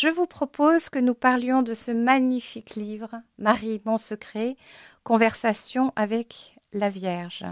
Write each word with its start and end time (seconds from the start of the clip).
je 0.00 0.08
vous 0.08 0.26
propose 0.26 0.88
que 0.88 0.98
nous 0.98 1.12
parlions 1.12 1.60
de 1.60 1.74
ce 1.74 1.90
magnifique 1.90 2.74
livre, 2.74 3.20
Marie, 3.38 3.82
mon 3.84 3.98
secret, 3.98 4.56
Conversation 5.04 5.92
avec 5.94 6.56
la 6.72 6.88
Vierge. 6.88 7.44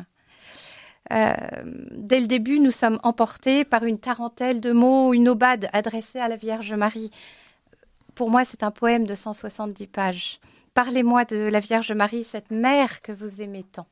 Euh, 1.13 1.35
dès 1.93 2.21
le 2.21 2.27
début, 2.27 2.59
nous 2.59 2.71
sommes 2.71 3.01
emportés 3.03 3.65
par 3.65 3.85
une 3.85 3.99
tarentelle 3.99 4.61
de 4.61 4.73
mots, 4.73 5.13
une 5.13 5.29
aubade 5.29 5.69
adressée 5.75 6.21
à 6.21 6.29
la 6.29 6.37
Vierge 6.37 6.73
Marie. 6.73 7.11
Pour 8.15 8.31
moi, 8.31 8.47
c'est 8.47 8.63
un 8.63 8.71
poème 8.71 9.07
de 9.07 9.15
170 9.15 9.87
pages. 9.87 10.41
Parlez-moi 10.73 11.27
de 11.27 11.37
la 11.37 11.61
Vierge 11.61 11.93
Marie, 11.93 12.25
cette 12.25 12.51
mère 12.51 13.03
que 13.03 13.13
vous 13.13 13.43
aimez 13.43 13.65
tant. 13.65 13.89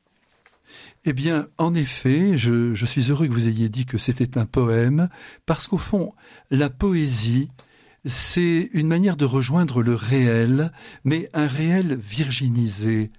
Eh 1.05 1.13
bien, 1.13 1.47
en 1.59 1.75
effet, 1.75 2.37
je, 2.37 2.73
je 2.73 2.85
suis 2.87 3.11
heureux 3.11 3.27
que 3.27 3.33
vous 3.33 3.47
ayez 3.47 3.69
dit 3.69 3.85
que 3.85 3.99
c'était 3.99 4.37
un 4.37 4.45
poème, 4.45 5.09
parce 5.45 5.67
qu'au 5.67 5.77
fond, 5.77 6.13
la 6.49 6.69
poésie, 6.69 7.49
c'est 8.07 8.69
une 8.73 8.87
manière 8.87 9.17
de 9.17 9.25
rejoindre 9.25 9.81
le 9.81 9.95
réel, 9.95 10.71
mais 11.03 11.29
un 11.33 11.47
réel 11.47 11.95
virginisé, 11.95 13.11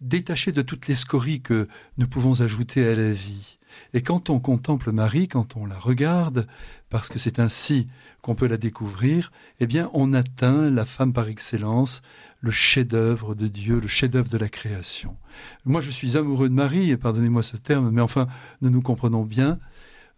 détaché 0.00 0.52
de 0.52 0.62
toutes 0.62 0.88
les 0.88 0.94
scories 0.94 1.40
que 1.40 1.68
nous 1.98 2.06
pouvons 2.06 2.40
ajouter 2.40 2.86
à 2.86 2.94
la 2.94 3.12
vie. 3.12 3.58
Et 3.94 4.02
quand 4.02 4.30
on 4.30 4.38
contemple 4.38 4.92
Marie, 4.92 5.28
quand 5.28 5.56
on 5.56 5.66
la 5.66 5.78
regarde, 5.78 6.46
parce 6.88 7.08
que 7.08 7.18
c'est 7.18 7.38
ainsi 7.38 7.88
qu'on 8.22 8.34
peut 8.34 8.46
la 8.46 8.56
découvrir, 8.56 9.32
eh 9.60 9.66
bien 9.66 9.90
on 9.92 10.12
atteint 10.12 10.70
la 10.70 10.84
femme 10.84 11.12
par 11.12 11.28
excellence, 11.28 12.02
le 12.40 12.50
chef-d'œuvre 12.50 13.34
de 13.34 13.48
Dieu, 13.48 13.80
le 13.80 13.88
chef-d'œuvre 13.88 14.30
de 14.30 14.38
la 14.38 14.48
création. 14.48 15.16
Moi 15.64 15.80
je 15.80 15.90
suis 15.90 16.16
amoureux 16.16 16.48
de 16.48 16.54
Marie, 16.54 16.90
et 16.90 16.96
pardonnez-moi 16.96 17.42
ce 17.42 17.56
terme, 17.56 17.90
mais 17.90 18.02
enfin 18.02 18.28
nous 18.62 18.70
nous 18.70 18.82
comprenons 18.82 19.24
bien. 19.24 19.58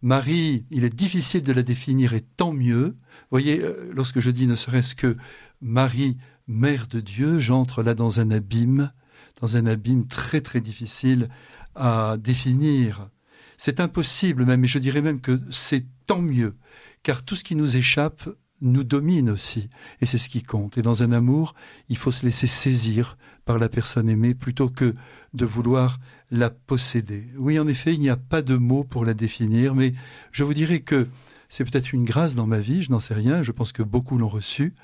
Marie, 0.03 0.65
il 0.71 0.85
est 0.85 0.95
difficile 0.95 1.43
de 1.43 1.53
la 1.53 1.63
définir 1.63 2.15
et 2.15 2.21
tant 2.21 2.53
mieux. 2.53 2.87
Vous 2.87 3.31
voyez, 3.31 3.61
euh, 3.61 3.91
lorsque 3.93 4.21
je 4.21 4.31
dis 4.31 4.47
ne 4.47 4.55
serait-ce 4.55 4.95
que 4.95 5.17
Marie, 5.61 6.17
mère 6.47 6.87
de 6.87 7.01
Dieu, 7.01 7.41
j'entre 7.41 7.83
là 7.83 7.95
dans 7.95 8.21
un 8.21 8.31
abîme 8.31 8.93
dans 9.41 9.57
un 9.57 9.67
abîme 9.67 10.07
très 10.07 10.41
très 10.41 10.61
difficile 10.61 11.29
à 11.75 12.17
définir. 12.19 13.09
C'est 13.57 13.81
impossible 13.81 14.45
même, 14.45 14.65
et 14.65 14.69
je 14.69 14.79
dirais 14.79 15.03
même 15.03 15.21
que 15.21 15.41
c'est 15.51 15.87
tant 16.07 16.23
mieux, 16.23 16.57
car 17.03 17.25
tout 17.25 17.37
ce 17.37 17.45
qui 17.45 17.57
nous 17.57 17.77
échappe 17.77 18.29
nous 18.61 18.85
domine 18.85 19.31
aussi, 19.31 19.69
et 20.01 20.07
c'est 20.07 20.19
ce 20.19 20.29
qui 20.29 20.43
compte. 20.43 20.79
Et 20.79 20.83
dans 20.83 21.03
un 21.03 21.13
amour, 21.13 21.55
il 21.89 21.97
faut 21.97 22.11
se 22.11 22.27
laisser 22.27 22.47
saisir 22.47 23.17
par 23.45 23.59
la 23.59 23.69
personne 23.69 24.09
aimée 24.09 24.35
plutôt 24.35 24.69
que 24.69 24.95
de 25.35 25.45
vouloir 25.45 26.01
la 26.31 26.51
posséder. 26.51 27.29
Oui, 27.37 27.59
en 27.59 27.67
effet, 27.67 27.95
il 27.95 28.01
n'y 28.01 28.11
a 28.11 28.17
pas 28.17 28.43
de 28.43 28.57
mots 28.57 28.85
pour 28.85 29.05
la 29.05 29.15
définir, 29.15 29.75
mais 29.75 29.95
je 30.33 30.45
vous 30.45 30.55
dirais 30.55 30.81
que 30.81 31.07
c'est 31.49 31.65
peut-être 31.65 31.93
une 31.93 32.05
grâce 32.05 32.35
dans 32.35 32.47
ma 32.47 32.59
vie, 32.59 32.83
je 32.83 32.91
n'en 32.91 33.01
sais 33.01 33.15
rien, 33.15 33.43
je 33.43 33.53
pense 33.53 33.73
que 33.73 33.83
beaucoup 33.83 34.19
l'ont 34.19 34.29
reçu, 34.29 34.75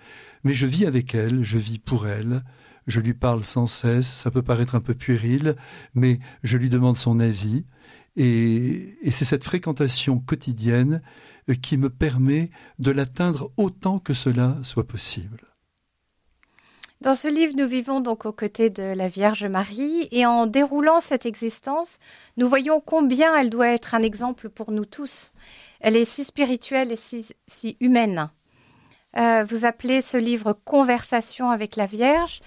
mais 0.45 0.55
je 0.55 0.67
vis 0.67 0.87
avec 0.87 1.15
elle, 1.15 1.43
je 1.43 1.59
vis 1.59 1.79
pour 1.79 2.07
elle, 2.07 2.43
je 2.87 3.01
lui 3.01 3.15
parle 3.15 3.45
sans 3.45 3.67
cesse, 3.67 4.07
ça 4.07 4.31
peut 4.31 4.43
paraître 4.43 4.75
un 4.75 4.81
peu 4.81 4.95
puéril, 4.95 5.57
mais 5.95 6.19
je 6.43 6.57
lui 6.57 6.69
demande 6.69 6.97
son 6.97 7.21
avis, 7.21 7.65
et, 8.17 8.97
c'est 9.11 9.25
cette 9.25 9.45
fréquentation 9.45 10.21
quotidienne 10.21 11.03
qui 11.63 11.77
me 11.77 11.91
permet 11.91 12.51
de 12.79 12.91
l'atteindre 12.91 13.51
autant 13.57 13.99
que 13.99 14.15
cela 14.15 14.57
soit 14.63 14.87
possible. 14.87 15.41
Dans 17.01 17.15
ce 17.15 17.29
livre, 17.29 17.55
nous 17.57 17.69
vivons 17.69 18.01
donc 18.01 18.25
aux 18.25 18.33
côtés 18.33 18.71
de 18.71 18.83
la 18.83 19.09
Vierge 19.09 19.45
Marie 19.45 20.09
et 20.11 20.25
en 20.25 20.47
déroulant 20.47 21.01
cette 21.01 21.27
existence, 21.27 21.99
nous 22.39 22.49
voyons 22.49 22.81
combien 22.81 23.37
elle 23.37 23.51
doit 23.51 23.69
être 23.69 23.95
un 23.95 24.03
exemple 24.03 24.49
pour 24.49 24.71
nous 24.71 24.87
tous. 24.87 25.33
Elle 25.81 25.97
est 25.97 26.07
si 26.07 26.25
spirituelle 26.25 26.93
et 26.93 26.97
si, 26.97 27.77
humaine. 27.81 28.31
Euh, 29.19 29.45
vous 29.45 29.67
appelez 29.67 30.01
ce 30.01 30.17
livre 30.17 30.59
Conversation 30.65 31.51
avec 31.51 31.77
la 31.77 31.87
Vierge 31.87 32.41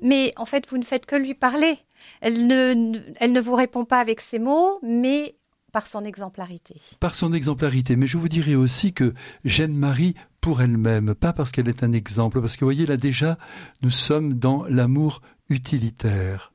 mais 0.00 0.32
en 0.36 0.46
fait, 0.46 0.66
vous 0.68 0.78
ne 0.78 0.84
faites 0.84 1.06
que 1.06 1.16
lui 1.16 1.34
parler. 1.34 1.78
Elle 2.20 2.46
ne, 2.46 2.92
elle 3.16 3.32
ne 3.32 3.40
vous 3.40 3.54
répond 3.54 3.84
pas 3.84 4.00
avec 4.00 4.20
ses 4.20 4.38
mots, 4.38 4.78
mais 4.82 5.34
par 5.72 5.86
son 5.86 6.04
exemplarité. 6.04 6.76
Par 6.98 7.14
son 7.14 7.32
exemplarité. 7.32 7.96
Mais 7.96 8.06
je 8.06 8.18
vous 8.18 8.28
dirais 8.28 8.54
aussi 8.54 8.92
que 8.92 9.14
j'aime 9.44 9.74
Marie 9.74 10.14
pour 10.40 10.62
elle-même, 10.62 11.14
pas 11.14 11.32
parce 11.32 11.50
qu'elle 11.50 11.68
est 11.68 11.82
un 11.82 11.92
exemple, 11.92 12.40
parce 12.40 12.56
que 12.56 12.60
vous 12.60 12.66
voyez, 12.66 12.86
là 12.86 12.96
déjà, 12.96 13.38
nous 13.82 13.90
sommes 13.90 14.34
dans 14.34 14.64
l'amour 14.66 15.20
utilitaire 15.48 16.52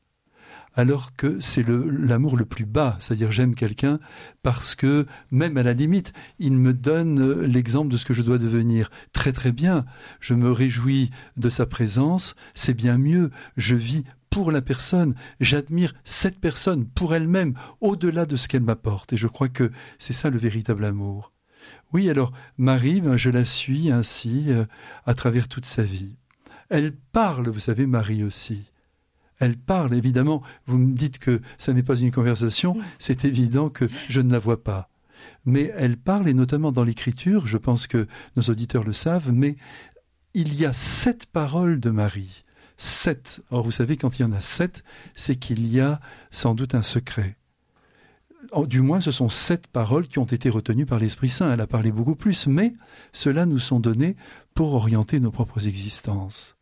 alors 0.76 1.16
que 1.16 1.40
c'est 1.40 1.66
l'amour 1.68 2.38
le, 2.38 2.46
plus 2.46 2.66
bas, 2.66 2.98
c'est-à-dire 3.00 3.32
j'aime 3.32 3.56
quelqu'un 3.56 4.00
parce 4.44 4.76
que 4.76 5.06
même 5.32 5.58
à 5.58 5.64
la 5.64 5.74
limite, 5.74 6.14
il 6.38 6.54
me 6.54 6.74
donne 6.74 7.42
l'exemple 7.42 7.92
de 7.92 7.98
ce 7.98 8.06
que 8.06 8.14
je 8.14 8.22
dois 8.22 8.38
devenir. 8.38 8.92
Très 9.14 9.32
très 9.32 9.52
bien, 9.52 9.86
je 10.20 10.34
me 10.34 10.52
réjouis 10.52 11.12
de 11.38 11.50
sa 11.50 11.66
présence, 11.66 12.36
c'est 12.54 12.74
bien 12.74 12.98
mieux, 12.98 13.32
je 13.58 13.76
vis 13.76 14.04
pour 14.36 14.52
la 14.52 14.62
personne, 14.62 15.16
j'admire 15.40 15.94
cette 16.04 16.40
personne 16.40 16.88
pour 16.88 17.16
elle-même, 17.16 17.54
au-delà 17.80 18.26
de 18.26 18.36
ce 18.36 18.50
qu'elle 18.50 18.64
m'apporte, 18.64 19.14
et 19.14 19.18
je 19.18 19.28
crois 19.30 19.48
que 19.48 19.72
c'est 19.98 20.12
ça 20.12 20.30
le 20.30 20.38
véritable 20.38 20.84
amour. 20.84 21.32
Oui, 21.94 22.10
alors 22.10 22.34
Marie, 22.58 23.00
ben, 23.00 23.16
je 23.16 23.30
la 23.30 23.46
suis 23.46 23.92
ainsi 23.92 24.48
euh, 24.50 24.66
à 25.06 25.14
travers 25.14 25.48
toute 25.48 25.66
sa 25.66 25.84
vie. 25.84 26.18
Elle 26.68 26.92
parle, 26.92 27.48
vous 27.48 27.60
savez, 27.60 27.86
Marie 27.86 28.26
aussi. 28.26 28.66
Elle 29.40 29.56
parle, 29.56 29.96
évidemment. 29.96 30.44
Vous 30.66 30.80
me 30.80 30.94
dites 30.94 31.18
que 31.18 31.40
ça 31.58 31.72
n'est 31.72 31.82
pas 31.82 31.98
une 31.98 32.12
conversation, 32.12 32.76
c'est 33.00 33.24
évident 33.24 33.70
que 33.70 33.88
je 34.10 34.20
ne 34.20 34.34
la 34.34 34.40
vois 34.40 34.62
pas. 34.62 34.90
Mais 35.46 35.72
elle 35.78 35.96
parle, 35.96 36.28
et 36.28 36.34
notamment 36.34 36.74
dans 36.74 36.84
l'écriture, 36.84 37.48
je 37.48 37.58
pense 37.58 37.88
que 37.88 38.06
nos 38.36 38.44
auditeurs 38.44 38.84
le 38.84 38.92
savent, 38.92 39.32
mais 39.32 39.56
il 40.34 40.54
y 40.56 40.66
a 40.66 40.74
sept 40.74 41.26
paroles 41.26 41.80
de 41.80 41.90
Marie. 41.90 42.45
Sept. 42.78 43.42
Or, 43.52 43.64
vous 43.64 43.72
savez, 43.72 43.98
quand 43.98 44.20
il 44.20 44.24
y 44.24 44.26
en 44.26 44.32
a 44.32 44.42
sept, 44.42 44.84
c'est 45.16 45.36
qu'il 45.36 45.68
y 45.68 45.80
a 45.80 46.00
sans 46.32 46.56
doute 46.56 46.76
un 46.76 46.82
secret. 46.82 47.38
Du 48.68 48.82
moins, 48.82 49.02
ce 49.02 49.12
sont 49.12 49.30
sept 49.30 49.68
paroles 49.68 50.08
qui 50.08 50.20
ont 50.20 50.26
été 50.26 50.50
retenues 50.50 50.86
par 50.86 51.00
l'Esprit 51.00 51.30
Saint. 51.30 51.52
Elle 51.52 51.62
a 51.62 51.68
parlé 51.68 51.92
beaucoup 51.92 52.16
plus, 52.16 52.48
mais 52.48 52.74
cela 53.12 53.46
nous 53.46 53.60
sont 53.60 53.80
donnés 53.80 54.16
pour 54.54 54.74
orienter 54.74 55.20
nos 55.20 55.32
propres 55.32 55.68
existences. 55.68 56.56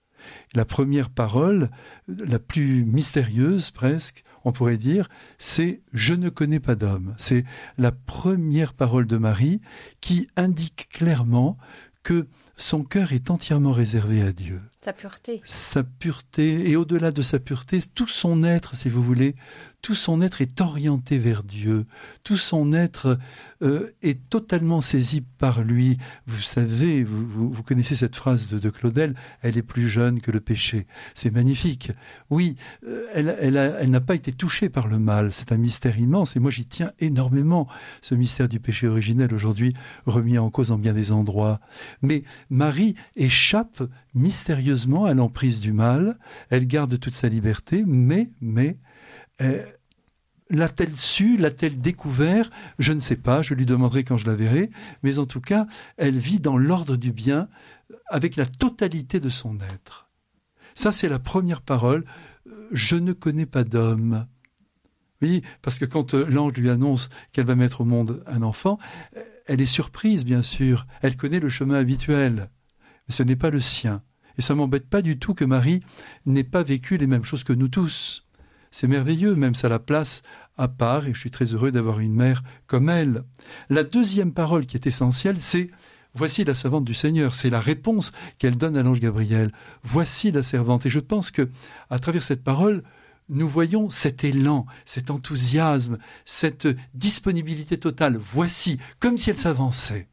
La 0.53 0.66
première 0.66 1.09
parole, 1.09 1.69
la 2.07 2.40
plus 2.40 2.85
mystérieuse 2.85 3.72
presque, 3.72 4.23
on 4.46 4.52
pourrait 4.52 4.78
dire, 4.78 5.09
c'est 5.38 5.81
Je 5.94 6.13
ne 6.13 6.29
connais 6.29 6.59
pas 6.59 6.75
d'homme. 6.75 7.16
C'est 7.18 7.46
la 7.78 7.91
première 7.91 8.73
parole 8.73 9.06
de 9.06 9.18
Marie 9.18 9.62
qui 10.02 10.28
indique 10.35 10.90
clairement 10.91 11.57
que 12.03 12.28
son 12.57 12.84
cœur 12.84 13.13
est 13.13 13.29
entièrement 13.29 13.72
réservé 13.72 14.22
à 14.22 14.31
Dieu. 14.31 14.59
Sa 14.84 14.92
pureté. 14.92 15.42
Sa 15.46 15.82
pureté, 15.84 16.70
et 16.70 16.76
au-delà 16.76 17.12
de 17.12 17.22
sa 17.22 17.40
pureté, 17.40 17.82
tout 17.96 18.10
son 18.10 18.44
être, 18.44 18.76
si 18.76 18.90
vous 18.90 19.02
voulez, 19.02 19.34
tout 19.82 19.96
son 19.96 20.22
être 20.22 20.42
est 20.42 20.60
orienté 20.60 21.18
vers 21.18 21.44
Dieu, 21.44 21.86
tout 22.24 22.38
son 22.38 22.74
être 22.74 23.18
euh, 23.62 23.92
est 24.02 24.30
totalement 24.30 24.82
saisi 24.82 25.22
par 25.22 25.62
lui. 25.62 25.98
Vous 26.26 26.42
savez, 26.42 27.04
vous, 27.04 27.64
connaissez 27.64 27.96
cette 27.96 28.16
phrase 28.16 28.48
de, 28.48 28.60
de, 28.60 28.70
Claudel, 28.70 29.16
elle 29.42 29.58
est 29.58 29.62
plus 29.62 29.88
jeune 29.88 30.20
que 30.20 30.32
le 30.32 30.42
péché. 30.42 30.86
C'est 31.16 31.32
magnifique. 31.32 31.92
Oui, 32.30 32.58
euh, 32.86 33.06
elle, 33.14 33.38
elle, 33.40 33.56
elle 33.56 33.90
n'a 33.90 34.02
pas 34.02 34.16
été 34.16 34.34
touchée 34.34 34.68
par 34.68 34.88
le 34.88 35.00
mal, 35.00 35.32
c'est 35.32 35.54
un 35.54 35.58
mystère 35.58 35.98
immense, 35.98 36.36
et 36.36 36.40
moi 36.40 36.52
j'y 36.52 36.66
tiens 36.66 36.92
énormément, 37.00 37.70
ce 38.02 38.16
mystère 38.16 38.50
du 38.50 38.60
péché 38.60 38.88
originel 38.88 39.34
aujourd'hui 39.34 39.74
remis 40.06 40.38
en 40.38 40.50
cause 40.50 40.72
en 40.72 40.78
bien 40.78 40.94
des 40.94 41.14
endroits. 41.14 41.62
Mais 42.02 42.24
Marie 42.50 42.96
échappe 43.16 43.84
mystérieusement 44.14 44.72
à 45.06 45.13
l'emprise 45.13 45.59
du 45.59 45.73
mal, 45.73 46.17
elle 46.50 46.67
garde 46.67 47.00
toute 47.00 47.16
sa 47.16 47.29
liberté, 47.29 47.84
mais, 47.85 48.29
mais, 48.41 48.78
euh, 49.41 49.63
l'a-t-elle 50.50 50.95
su, 50.95 51.38
l'a-t-elle 51.38 51.79
découvert? 51.79 52.50
Je 52.79 52.94
ne 52.94 53.00
sais 53.00 53.16
pas, 53.16 53.41
je 53.41 53.53
lui 53.53 53.66
demanderai 53.66 54.03
quand 54.03 54.17
je 54.17 54.28
la 54.28 54.35
verrai, 54.35 54.69
mais 55.01 55.17
en 55.17 55.25
tout 55.25 55.41
cas, 55.41 55.67
elle 55.97 56.17
vit 56.17 56.39
dans 56.39 56.57
l'ordre 56.57 56.95
du 56.95 57.11
bien 57.11 57.47
avec 58.07 58.35
la 58.35 58.45
totalité 58.45 59.20
de 59.20 59.29
son 59.29 59.58
être. 59.73 60.09
Ça, 60.76 60.91
c'est 60.91 61.09
la 61.09 61.19
première 61.19 61.61
parole. 61.61 62.03
Je 62.72 62.96
ne 62.96 63.14
connais 63.14 63.46
pas 63.46 63.64
d'homme. 63.64 64.28
Oui, 65.22 65.41
parce 65.61 65.79
que 65.79 65.85
quand 65.85 66.16
euh, 66.16 66.26
l'ange 66.28 66.53
lui 66.53 66.69
annonce 66.69 67.09
qu'elle 67.31 67.46
va 67.46 67.55
mettre 67.55 67.81
au 67.81 67.85
monde 67.85 68.23
un 68.28 68.41
enfant, 68.41 68.78
elle 69.46 69.61
est 69.61 69.66
surprise, 69.66 70.26
bien 70.26 70.41
sûr. 70.41 70.85
Elle 71.02 71.16
connaît 71.16 71.40
le 71.40 71.49
chemin 71.49 71.76
habituel, 71.76 72.49
mais 73.08 73.14
ce 73.14 73.23
n'est 73.23 73.37
pas 73.37 73.49
le 73.49 73.59
sien. 73.59 74.02
Et 74.38 74.41
ça 74.41 74.56
m'embête 74.56 74.90
pas 74.90 75.02
du 75.02 75.18
tout 75.18 75.34
que 75.34 75.46
Marie 75.46 75.82
n'ait 76.26 76.44
pas 76.44 76.64
vécu 76.64 76.97
les 76.97 77.08
mêmes 77.08 77.26
choses 77.26 77.44
que 77.44 77.53
nous 77.53 77.68
tous. 77.68 78.26
C'est 78.72 78.88
merveilleux, 78.88 79.35
même 79.35 79.56
ça 79.56 79.70
la 79.70 79.80
place 79.80 80.24
à 80.58 80.68
part, 80.68 81.08
et 81.08 81.14
je 81.14 81.20
suis 81.20 81.32
très 81.32 81.53
heureux 81.53 81.72
d'avoir 81.72 82.00
une 82.00 82.14
mère 82.14 82.44
comme 82.68 82.90
elle. 82.90 83.24
La 83.70 83.84
deuxième 83.84 84.34
parole 84.34 84.66
qui 84.66 84.78
est 84.78 84.88
essentielle, 84.88 85.40
c'est 85.40 85.70
Voici 86.16 86.44
la 86.44 86.53
servante 86.53 86.85
du 86.85 86.94
Seigneur. 86.94 87.34
C'est 87.34 87.50
la 87.50 87.59
réponse 87.59 88.12
qu'elle 88.38 88.56
donne 88.56 88.78
à 88.78 88.84
l'ange 88.84 89.00
Gabriel. 89.00 89.52
Voici 89.84 90.32
la 90.32 90.44
servante. 90.44 90.86
Et 90.86 90.90
je 90.90 91.00
pense 91.00 91.32
que, 91.32 91.50
à 91.90 91.97
travers 91.97 92.22
cette 92.22 92.44
parole, 92.44 92.84
nous 93.29 93.47
voyons 93.47 93.90
cet 93.90 94.24
élan, 94.24 94.66
cet 94.86 95.09
enthousiasme, 95.09 95.97
cette 96.26 96.68
disponibilité 96.94 97.79
totale. 97.79 98.18
Voici, 98.18 98.78
comme 99.00 99.18
si 99.18 99.32
elle 99.32 99.38
s'avançait. 99.38 100.08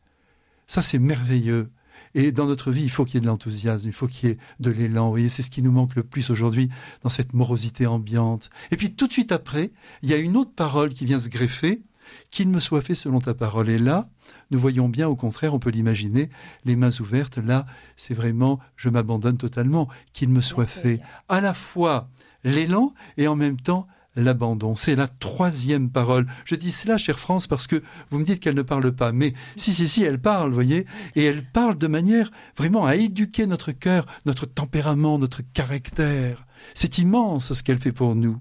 Ça, 0.67 0.81
c'est 0.81 0.99
merveilleux. 0.99 1.71
Et 2.15 2.33
dans 2.33 2.47
notre 2.47 2.71
vie, 2.71 2.83
il 2.83 2.91
faut 2.91 3.05
qu'il 3.05 3.15
y 3.15 3.19
ait 3.19 3.21
de 3.21 3.27
l'enthousiasme, 3.27 3.89
il 3.89 3.93
faut 3.93 4.09
qu'il 4.09 4.29
y 4.29 4.33
ait 4.33 4.39
de 4.59 4.71
l'élan. 4.71 5.07
Vous 5.07 5.13
voyez, 5.13 5.29
c'est 5.29 5.43
ce 5.43 5.51
qui 5.51 5.63
nous 5.63 5.73
manque 5.73 5.95
le 5.95 6.03
plus 6.03 6.31
aujourd'hui 6.31 6.69
dans 7.03 7.09
cette 7.09 7.33
morosité 7.35 7.87
ambiante. 7.87 8.51
Et 8.71 8.77
puis 8.77 8.93
tout 8.93 9.07
de 9.07 9.13
suite 9.13 9.33
après, 9.33 9.71
il 10.03 10.11
y 10.11 10.15
a 10.15 10.17
une 10.17 10.37
autre 10.37 10.53
parole 10.55 10.91
qui 10.91 11.05
vient 11.05 11.19
se 11.19 11.29
greffer, 11.29 11.83
qu'il 12.31 12.49
me 12.49 12.59
soit 12.59 12.83
fait 12.83 12.95
selon 12.97 13.21
ta 13.21 13.35
parole. 13.35 13.69
Et 13.69 13.79
là, 13.79 14.09
nous 14.51 14.59
voyons 14.59 14.89
bien, 14.89 15.09
au 15.09 15.15
contraire, 15.15 15.55
on 15.55 15.61
peut 15.61 15.71
l'imaginer, 15.71 16.31
les 16.65 16.75
mains 16.75 17.01
ouvertes. 17.01 17.39
Là, 17.39 17.67
c'est 17.97 18.15
vraiment, 18.15 18.59
je 18.77 18.89
m'abandonne 18.89 19.37
totalement, 19.37 19.89
qu'il 20.13 20.31
me 20.31 20.41
soit 20.41 20.67
fait 20.67 21.01
à 21.29 21.41
la 21.41 21.55
fois 21.55 22.09
l'élan 22.43 22.93
et 23.17 23.29
en 23.29 23.37
même 23.37 23.61
temps 23.61 23.87
l'abandon. 24.17 24.77
C'est 24.77 24.97
la 24.97 25.09
troisième 25.09 25.91
parole. 25.91 26.27
Je 26.45 26.55
dis 26.55 26.73
cela, 26.73 26.99
chère 26.99 27.19
France, 27.19 27.47
parce 27.47 27.67
que 27.67 27.83
vous 28.11 28.19
me 28.19 28.25
dites 28.25 28.41
qu'elle 28.41 28.55
ne 28.55 28.63
parle 28.63 28.93
pas. 28.93 29.13
Mais 29.13 29.35
si, 29.57 29.73
si, 29.73 29.89
si, 29.89 30.03
elle 30.03 30.21
parle, 30.21 30.53
voyez. 30.53 30.87
Et 31.17 31.25
elle 31.25 31.45
parle 31.45 31.79
de 31.79 31.87
manière 31.87 32.31
vraiment 32.57 32.87
à 32.87 32.97
éduquer 32.97 33.47
notre 33.47 33.73
cœur, 33.73 34.07
notre 34.27 34.47
tempérament, 34.47 35.19
notre 35.19 35.43
caractère. 35.53 36.47
C'est 36.75 36.99
immense 36.99 37.53
ce 37.53 37.63
qu'elle 37.63 37.79
fait 37.79 37.93
pour 37.93 38.15
nous. 38.15 38.41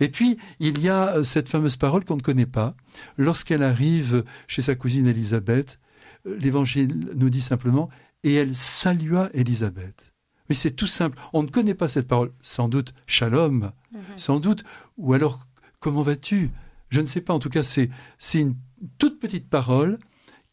Et 0.00 0.08
puis, 0.08 0.38
il 0.58 0.80
y 0.80 0.88
a 0.88 1.22
cette 1.22 1.48
fameuse 1.48 1.76
parole 1.76 2.04
qu'on 2.04 2.16
ne 2.16 2.22
connaît 2.22 2.46
pas. 2.46 2.74
Lorsqu'elle 3.16 3.62
arrive 3.62 4.24
chez 4.46 4.62
sa 4.62 4.74
cousine 4.74 5.06
Élisabeth, 5.06 5.78
l'évangile 6.24 7.10
nous 7.14 7.30
dit 7.30 7.42
simplement, 7.42 7.90
et 8.24 8.34
elle 8.34 8.54
salua 8.54 9.28
Élisabeth. 9.34 10.15
Mais 10.48 10.54
c'est 10.54 10.72
tout 10.72 10.86
simple. 10.86 11.18
On 11.32 11.42
ne 11.42 11.48
connaît 11.48 11.74
pas 11.74 11.88
cette 11.88 12.08
parole. 12.08 12.32
Sans 12.42 12.68
doute 12.68 12.94
shalom, 13.06 13.72
mhm. 13.92 14.00
sans 14.16 14.40
doute. 14.40 14.64
Ou 14.98 15.12
alors, 15.12 15.46
comment 15.80 16.02
vas-tu? 16.02 16.50
Je 16.88 17.00
ne 17.00 17.06
sais 17.06 17.20
pas. 17.20 17.34
En 17.34 17.38
tout 17.38 17.50
cas, 17.50 17.62
c'est 17.62 17.90
une 18.34 18.54
toute 18.98 19.18
petite 19.18 19.48
parole 19.48 19.98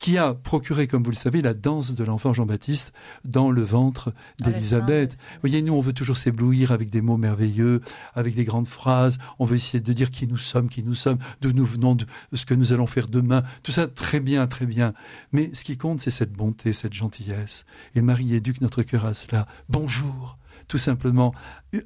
qui 0.04 0.18
a 0.18 0.34
procuré, 0.34 0.86
comme 0.86 1.02
vous 1.02 1.12
le 1.12 1.16
savez, 1.16 1.42
la 1.42 1.54
danse 1.54 1.96
de 1.96 2.04
l'enfant 2.04 2.34
Jean-Baptiste 2.34 2.92
dans 3.24 3.50
le 3.50 3.64
ventre 3.64 4.12
d'Élisabeth. 4.44 5.14
Vous 5.14 5.40
voyez, 5.44 5.62
nous, 5.62 5.72
on 5.72 5.80
veut 5.80 5.94
toujours 5.94 6.18
s'éblouir 6.18 6.74
avec 6.74 6.90
des 6.90 7.00
mots 7.00 7.16
merveilleux, 7.16 7.80
avec 8.14 8.36
des 8.36 8.44
grandes 8.44 8.68
phrases. 8.68 9.18
On 9.40 9.46
veut 9.46 9.56
essayer 9.56 9.80
de 9.80 9.94
dire 9.94 10.12
qui 10.12 10.28
nous 10.28 10.38
sommes, 10.38 10.68
qui 10.68 10.84
nous 10.84 10.94
sommes, 10.94 11.20
d'où 11.40 11.54
nous 11.54 11.66
venons, 11.66 11.96
de 11.96 12.06
ce 12.34 12.46
que 12.46 12.54
nous 12.54 12.74
allons 12.74 12.86
faire 12.86 13.08
demain. 13.08 13.44
Tout 13.64 13.72
ça, 13.72 13.88
très 13.88 14.20
bien, 14.20 14.46
très 14.46 14.66
bien. 14.66 14.94
Mais 15.32 15.52
ce 15.54 15.64
qui 15.64 15.78
compte, 15.78 16.02
c'est 16.02 16.12
cette 16.12 16.34
bonté, 16.34 16.74
cette 16.74 16.94
gentillesse. 16.94 17.64
Et 17.96 18.02
Marie 18.02 18.36
éduque 18.36 18.60
notre 18.60 18.84
cœur 18.84 19.06
à 19.06 19.14
cela. 19.14 19.48
Bonjour 19.70 20.38
tout 20.68 20.78
simplement 20.78 21.34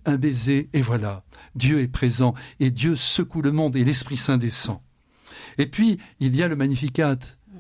un 0.05 0.17
baiser, 0.17 0.69
et 0.73 0.81
voilà, 0.81 1.23
Dieu 1.55 1.81
est 1.81 1.87
présent, 1.87 2.33
et 2.59 2.69
Dieu 2.71 2.95
secoue 2.95 3.41
le 3.41 3.51
monde, 3.51 3.75
et 3.75 3.83
l'Esprit 3.83 4.17
Saint 4.17 4.37
descend. 4.37 4.79
Et 5.57 5.65
puis, 5.65 5.97
il 6.19 6.35
y 6.35 6.43
a 6.43 6.47
le 6.47 6.55
Magnificat, 6.55 7.17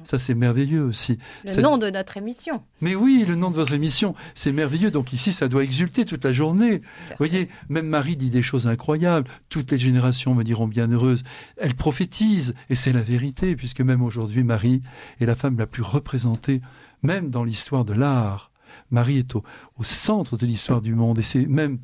ça, 0.07 0.19
c'est 0.19 0.33
merveilleux 0.33 0.83
aussi. 0.83 1.19
Le 1.45 1.61
nom 1.61 1.77
de 1.77 1.89
notre 1.89 2.15
émission. 2.17 2.63
Mais 2.81 2.95
oui, 2.95 3.25
le 3.27 3.35
nom 3.35 3.51
de 3.51 3.55
votre 3.55 3.73
émission, 3.73 4.15
c'est 4.35 4.53
merveilleux. 4.53 4.89
Donc 4.89 5.11
ici, 5.11 5.31
ça 5.31 5.47
doit 5.47 5.63
exulter 5.63 6.05
toute 6.05 6.23
la 6.23 6.31
journée. 6.31 6.81
Vous 7.09 7.15
voyez, 7.17 7.49
même 7.67 7.87
Marie 7.87 8.15
dit 8.15 8.29
des 8.29 8.41
choses 8.41 8.67
incroyables. 8.67 9.29
Toutes 9.49 9.71
les 9.71 9.77
générations 9.77 10.33
me 10.33 10.43
diront 10.43 10.67
bienheureuses. 10.67 11.23
Elle 11.57 11.75
prophétise, 11.75 12.55
et 12.69 12.75
c'est 12.75 12.93
la 12.93 13.01
vérité, 13.01 13.55
puisque 13.55 13.81
même 13.81 14.01
aujourd'hui, 14.01 14.43
Marie 14.43 14.81
est 15.19 15.25
la 15.25 15.35
femme 15.35 15.57
la 15.57 15.67
plus 15.67 15.83
représentée, 15.83 16.61
même 17.03 17.29
dans 17.29 17.43
l'histoire 17.43 17.83
de 17.83 17.93
l'art. 17.93 18.51
Marie 18.91 19.17
est 19.17 19.35
au, 19.35 19.43
au 19.77 19.83
centre 19.83 20.37
de 20.37 20.45
l'histoire 20.45 20.81
du 20.81 20.95
monde, 20.95 21.19
et 21.19 21.23
c'est 21.23 21.45
même 21.45 21.79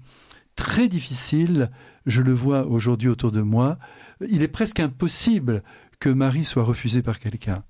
très 0.55 0.87
difficile, 0.87 1.71
je 2.05 2.21
le 2.21 2.33
vois 2.33 2.65
aujourd'hui 2.67 3.09
autour 3.09 3.31
de 3.31 3.41
moi, 3.41 3.77
il 4.21 4.43
est 4.43 4.47
presque 4.47 4.79
impossible 4.79 5.63
que 5.99 6.09
Marie 6.09 6.45
soit 6.45 6.63
refusée 6.63 7.01
par 7.01 7.19
quelqu'un. 7.19 7.63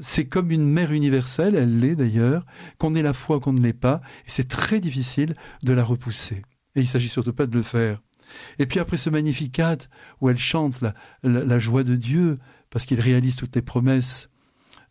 C'est 0.00 0.24
comme 0.24 0.50
une 0.50 0.66
mère 0.66 0.92
universelle, 0.92 1.54
elle 1.54 1.80
l'est 1.80 1.96
d'ailleurs, 1.96 2.46
qu'on 2.78 2.94
ait 2.94 3.02
la 3.02 3.12
foi, 3.12 3.40
qu'on 3.40 3.52
ne 3.52 3.60
l'ait 3.60 3.72
pas, 3.72 4.00
et 4.26 4.30
c'est 4.30 4.48
très 4.48 4.80
difficile 4.80 5.34
de 5.62 5.72
la 5.72 5.84
repousser. 5.84 6.42
Et 6.76 6.80
il 6.80 6.86
s'agit 6.86 7.08
surtout 7.08 7.32
pas 7.32 7.46
de 7.46 7.56
le 7.56 7.62
faire. 7.62 8.00
Et 8.58 8.66
puis 8.66 8.80
après 8.80 8.96
ce 8.96 9.10
magnificat 9.10 9.76
où 10.20 10.30
elle 10.30 10.38
chante 10.38 10.80
la, 11.22 11.58
joie 11.58 11.84
de 11.84 11.96
Dieu, 11.96 12.36
parce 12.70 12.86
qu'il 12.86 13.00
réalise 13.00 13.36
toutes 13.36 13.56
les 13.56 13.62
promesses 13.62 14.30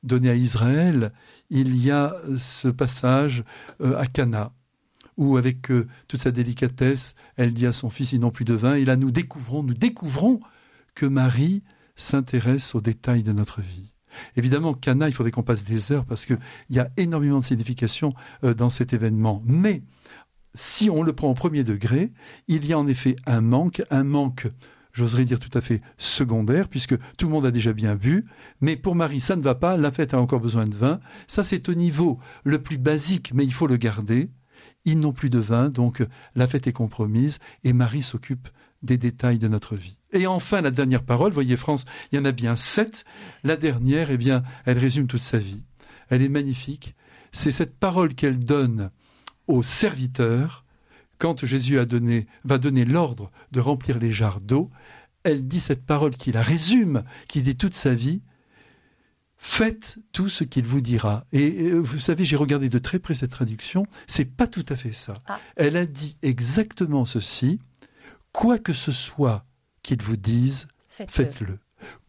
données 0.04 0.30
à 0.30 0.36
Israël, 0.36 1.14
il 1.50 1.76
y 1.78 1.90
a 1.90 2.16
ce 2.38 2.68
passage 2.68 3.44
euh, 3.82 3.98
à 3.98 4.08
Cana 4.08 4.54
où 5.18 5.36
avec 5.36 5.70
euh, 5.70 5.86
toute 6.08 6.22
sa 6.22 6.32
délicatesse, 6.32 7.14
elle 7.36 7.54
dit 7.54 7.68
à 7.68 7.74
son 7.74 7.90
fils, 7.90 8.14
ils 8.14 8.22
n'ont 8.22 8.32
plus 8.32 8.46
de 8.46 8.54
vin, 8.54 8.76
et 8.76 8.86
là 8.86 8.96
nous 8.96 9.12
découvrons, 9.12 9.64
nous 9.64 9.74
découvrons 9.74 10.40
que 10.96 11.06
Marie 11.06 11.62
s'intéresse 11.98 12.74
aux 12.74 12.80
détails 12.80 13.24
de 13.24 13.34
notre 13.34 13.62
vie. 13.62 13.92
Évidemment, 14.36 14.74
Cana, 14.74 15.08
il 15.08 15.14
faudrait 15.14 15.32
qu'on 15.32 15.44
passe 15.44 15.64
des 15.64 15.92
heures 15.92 16.06
parce 16.06 16.26
qu'il 16.26 16.40
y 16.70 16.80
a 16.80 16.90
énormément 16.98 17.40
de 17.40 17.46
signification 17.46 18.14
euh, 18.44 18.54
dans 18.54 18.70
cet 18.70 18.94
événement. 18.94 19.42
Mais 19.46 19.84
si 20.56 20.90
on 20.90 21.04
le 21.04 21.14
prend 21.14 21.30
au 21.30 21.34
premier 21.34 21.64
degré, 21.64 22.12
il 22.48 22.66
y 22.66 22.74
a 22.74 22.80
en 22.80 22.88
effet 22.88 23.16
un 23.26 23.42
manque, 23.42 23.82
un 23.92 24.04
manque 24.04 24.48
j'oserais 24.92 25.26
dire 25.26 25.40
tout 25.40 25.56
à 25.58 25.62
fait 25.62 25.82
secondaire, 25.98 26.68
puisque 26.68 26.98
tout 27.18 27.28
le 27.28 27.32
monde 27.32 27.46
a 27.46 27.52
déjà 27.52 27.74
bien 27.74 27.96
bu, 27.96 28.26
mais 28.60 28.76
pour 28.76 28.96
Marie, 28.96 29.22
ça 29.22 29.36
ne 29.36 29.42
va 29.42 29.56
pas, 29.56 29.78
la 29.78 29.92
fête 29.92 30.14
a 30.14 30.20
encore 30.20 30.40
besoin 30.40 30.66
de 30.66 30.76
vin, 30.76 31.00
ça 31.28 31.44
c'est 31.44 31.70
au 31.70 31.74
niveau 31.74 32.20
le 32.44 32.62
plus 32.62 32.78
basique, 32.78 33.32
mais 33.34 33.46
il 33.46 33.54
faut 33.54 33.68
le 33.68 33.78
garder, 33.78 34.30
ils 34.86 35.00
n'ont 35.00 35.14
plus 35.14 35.30
de 35.30 35.40
vin, 35.40 35.70
donc 35.70 36.06
la 36.36 36.48
fête 36.48 36.68
est 36.68 36.74
compromise, 36.74 37.40
et 37.64 37.74
Marie 37.74 38.04
s'occupe 38.04 38.50
des 38.82 38.98
détails 38.98 39.40
de 39.40 39.48
notre 39.48 39.76
vie. 39.76 39.99
Et 40.12 40.28
enfin, 40.28 40.62
la 40.62 40.72
dernière 40.72 41.04
parole, 41.04 41.32
voyez 41.32 41.58
France, 41.58 41.86
il 42.12 42.18
y 42.18 42.20
en 42.20 42.26
a 42.26 42.32
bien 42.32 42.56
sept. 42.56 43.06
La 43.44 43.56
dernière, 43.56 44.12
eh 44.12 44.18
bien, 44.18 44.44
elle 44.66 44.78
résume 44.78 45.08
toute 45.08 45.22
sa 45.22 45.38
vie. 45.38 45.64
Elle 46.10 46.22
est 46.22 46.30
magnifique. 46.30 46.96
C'est 47.32 47.52
cette 47.52 47.78
parole 47.78 48.16
qu'elle 48.16 48.40
donne 48.40 48.90
aux 49.48 49.64
serviteurs 49.64 50.66
quand 51.20 51.46
Jésus 51.46 51.80
a 51.80 51.86
donné, 51.86 52.28
va 52.44 52.58
donner 52.58 52.86
l'ordre 52.86 53.30
de 53.52 53.60
remplir 53.60 54.00
les 54.00 54.12
jarres 54.12 54.42
d'eau. 54.42 54.72
Elle 55.24 55.48
dit 55.48 55.60
cette 55.60 55.86
parole 55.86 56.16
qui 56.16 56.32
la 56.32 56.42
résume, 56.42 57.04
qui 57.28 57.42
dit 57.42 57.58
toute 57.58 57.76
sa 57.76 57.94
vie. 57.94 58.22
Faites 59.38 60.00
tout 60.12 60.28
ce 60.28 60.44
qu'il 60.44 60.66
vous 60.66 60.82
dira. 60.82 61.26
Et 61.32 61.72
vous 61.72 62.00
savez, 62.00 62.26
j'ai 62.26 62.36
regardé 62.36 62.68
de 62.68 62.80
très 62.80 63.00
près 63.00 63.14
cette 63.14 63.32
traduction. 63.32 63.86
C'est 64.08 64.26
pas 64.26 64.48
tout 64.48 64.66
à 64.70 64.76
fait 64.76 64.92
ça. 64.92 65.14
Ah. 65.28 65.40
Elle 65.56 65.78
a 65.78 65.86
dit 65.86 66.18
exactement 66.22 67.06
ceci 67.06 67.60
quoi 68.32 68.58
que 68.58 68.74
ce 68.74 68.92
soit 68.92 69.46
qu'il 69.84 70.02
vous 70.02 70.18
dise, 70.18 70.68
faites-le. 70.90 71.60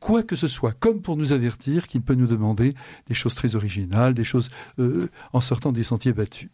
Quoi 0.01 0.23
que 0.23 0.37
ce 0.37 0.49
soit, 0.49 0.73
comme 0.73 1.01
pour 1.01 1.17
nous 1.17 1.33
avertir 1.33 1.87
qu'il 1.87 2.03
peut 2.03 2.15
nous 2.15 2.27
demander 2.27 2.75
des 3.07 3.15
choses 3.15 3.35
très 3.35 3.55
originales, 3.55 4.15
des 4.15 4.25
choses 4.25 4.51
euh, 4.79 5.09
en 5.33 5.41
sortant 5.41 5.71
des 5.71 5.85
sentiers 5.85 6.13
battus. 6.13 6.49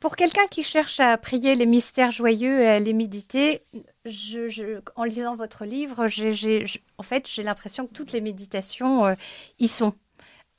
Pour 0.00 0.16
quelqu'un 0.16 0.46
qui 0.50 0.62
cherche 0.62 0.98
à 0.98 1.18
prier 1.18 1.56
les 1.56 1.66
mystères 1.66 2.10
joyeux 2.10 2.60
et 2.62 2.68
à 2.68 2.78
les 2.78 2.94
méditer, 2.94 3.62
en 4.96 5.04
lisant 5.04 5.36
votre 5.36 5.66
livre, 5.66 6.06
en 6.96 7.02
fait, 7.02 7.28
j'ai 7.28 7.42
l'impression 7.42 7.86
que 7.86 7.92
toutes 7.92 8.12
les 8.12 8.22
méditations 8.22 9.04
euh, 9.04 9.14
y 9.58 9.68
sont. 9.68 9.92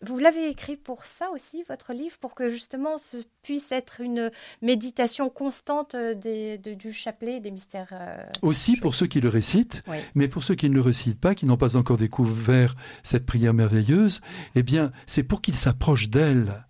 Vous 0.03 0.17
l'avez 0.17 0.49
écrit 0.49 0.77
pour 0.77 1.05
ça 1.05 1.29
aussi, 1.31 1.63
votre 1.69 1.93
livre, 1.93 2.17
pour 2.19 2.33
que 2.33 2.49
justement 2.49 2.97
ce 2.97 3.17
puisse 3.43 3.71
être 3.71 4.01
une 4.01 4.31
méditation 4.61 5.29
constante 5.29 5.93
euh, 5.95 6.15
du 6.57 6.91
chapelet 6.91 7.39
des 7.39 7.51
mystères. 7.51 7.89
Euh, 7.91 8.23
aussi 8.41 8.77
pour 8.77 8.95
ceux 8.95 9.05
qui 9.05 9.21
le 9.21 9.29
récitent, 9.29 9.83
mais 10.15 10.27
pour 10.27 10.43
ceux 10.43 10.55
qui 10.55 10.69
ne 10.69 10.75
le 10.75 10.81
récitent 10.81 11.19
pas, 11.19 11.35
qui 11.35 11.45
n'ont 11.45 11.57
pas 11.57 11.77
encore 11.77 11.97
découvert 11.97 12.75
cette 13.03 13.25
prière 13.25 13.53
merveilleuse, 13.53 14.21
eh 14.55 14.63
bien, 14.63 14.91
c'est 15.05 15.23
pour 15.23 15.41
qu'ils 15.41 15.55
s'approchent 15.55 16.09
d'elle. 16.09 16.65